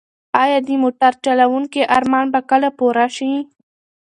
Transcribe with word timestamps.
ایا 0.43 0.59
د 0.67 0.69
موټر 0.83 1.13
چلونکي 1.25 1.81
ارمان 1.97 2.25
به 2.33 2.39
کله 2.49 2.69
پوره 2.79 3.05
شي؟ 3.17 3.33